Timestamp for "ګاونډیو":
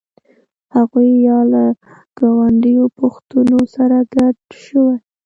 2.19-2.85